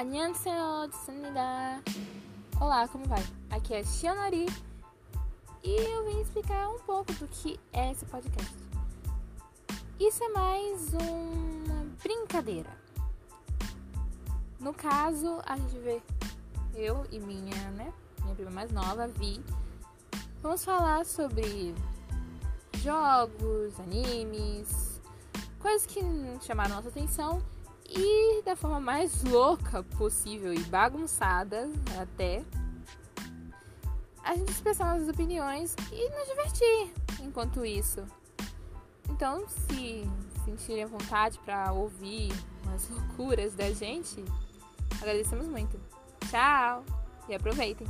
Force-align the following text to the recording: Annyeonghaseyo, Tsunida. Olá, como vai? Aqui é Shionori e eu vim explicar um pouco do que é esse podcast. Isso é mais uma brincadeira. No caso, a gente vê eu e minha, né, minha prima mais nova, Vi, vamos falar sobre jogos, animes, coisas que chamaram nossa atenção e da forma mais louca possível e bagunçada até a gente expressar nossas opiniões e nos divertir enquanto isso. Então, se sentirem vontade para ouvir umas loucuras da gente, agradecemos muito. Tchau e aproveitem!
Annyeonghaseyo, 0.00 0.88
Tsunida. 0.88 1.82
Olá, 2.58 2.88
como 2.88 3.04
vai? 3.04 3.22
Aqui 3.50 3.74
é 3.74 3.84
Shionori 3.84 4.46
e 5.62 5.76
eu 5.76 6.06
vim 6.06 6.22
explicar 6.22 6.70
um 6.70 6.78
pouco 6.78 7.12
do 7.12 7.28
que 7.28 7.60
é 7.70 7.90
esse 7.90 8.06
podcast. 8.06 8.56
Isso 10.00 10.24
é 10.24 10.28
mais 10.30 10.94
uma 10.94 11.84
brincadeira. 12.02 12.70
No 14.58 14.72
caso, 14.72 15.38
a 15.44 15.54
gente 15.58 15.78
vê 15.80 16.00
eu 16.74 17.06
e 17.12 17.18
minha, 17.18 17.70
né, 17.72 17.92
minha 18.22 18.34
prima 18.34 18.50
mais 18.50 18.72
nova, 18.72 19.06
Vi, 19.06 19.44
vamos 20.42 20.64
falar 20.64 21.04
sobre 21.04 21.74
jogos, 22.78 23.78
animes, 23.78 24.98
coisas 25.58 25.84
que 25.84 26.00
chamaram 26.40 26.76
nossa 26.76 26.88
atenção 26.88 27.42
e 27.90 28.42
da 28.42 28.54
forma 28.54 28.80
mais 28.80 29.24
louca 29.24 29.82
possível 29.82 30.54
e 30.54 30.60
bagunçada 30.60 31.68
até 32.00 32.44
a 34.22 34.34
gente 34.36 34.52
expressar 34.52 34.92
nossas 34.92 35.08
opiniões 35.08 35.74
e 35.92 36.08
nos 36.10 36.28
divertir 36.28 36.92
enquanto 37.20 37.64
isso. 37.64 38.04
Então, 39.08 39.46
se 39.48 40.08
sentirem 40.44 40.86
vontade 40.86 41.38
para 41.44 41.72
ouvir 41.72 42.32
umas 42.64 42.88
loucuras 42.88 43.54
da 43.54 43.70
gente, 43.72 44.24
agradecemos 45.00 45.46
muito. 45.48 45.78
Tchau 46.30 46.84
e 47.28 47.34
aproveitem! 47.34 47.86